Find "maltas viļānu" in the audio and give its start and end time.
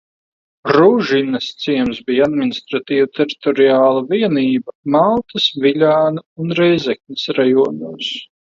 4.97-6.27